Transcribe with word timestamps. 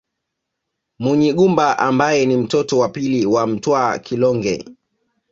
Munyigumba 1.01 1.77
ambaye 1.79 2.25
ni 2.25 2.37
mtoto 2.37 2.77
wa 2.79 2.89
pili 2.89 3.25
wa 3.25 3.47
Mtwa 3.47 3.99
Kilonge 3.99 4.65